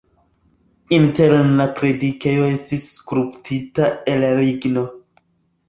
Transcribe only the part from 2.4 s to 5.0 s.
estis skulptita el ligno.